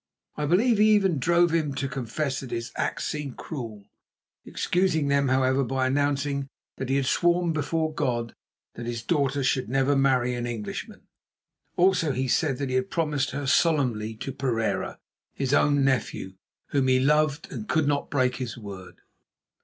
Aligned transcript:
I 0.35 0.47
believe 0.47 0.79
he 0.79 0.89
even 0.95 1.19
drove 1.19 1.51
him 1.53 1.75
to 1.75 1.87
confess 1.87 2.39
that 2.39 2.49
his 2.49 2.71
acts 2.75 3.05
seemed 3.05 3.37
cruel, 3.37 3.85
excusing 4.43 5.09
them, 5.09 5.27
however, 5.27 5.63
by 5.63 5.85
announcing 5.85 6.47
that 6.77 6.89
he 6.89 6.95
had 6.95 7.05
sworn 7.05 7.53
before 7.53 7.93
God 7.93 8.33
that 8.73 8.87
his 8.87 9.03
daughter 9.03 9.43
should 9.43 9.69
never 9.69 9.95
marry 9.95 10.33
an 10.33 10.47
Englishman. 10.47 11.01
Also 11.75 12.13
he 12.13 12.27
said 12.27 12.57
that 12.57 12.69
he 12.69 12.75
had 12.77 12.89
promised 12.89 13.29
her 13.29 13.45
solemnly 13.45 14.15
to 14.15 14.31
Pereira, 14.31 14.97
his 15.35 15.53
own 15.53 15.85
nephew, 15.85 16.33
whom 16.69 16.87
he 16.87 16.99
loved, 16.99 17.51
and 17.51 17.69
could 17.69 17.87
not 17.87 18.09
break 18.09 18.37
his 18.37 18.57
word. 18.57 19.01